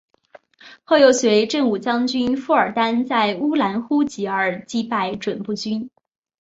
[0.83, 5.91] 后又随振武将军傅尔丹在乌兰呼济尔击败准部军。